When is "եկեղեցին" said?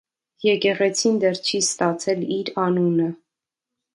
0.45-1.19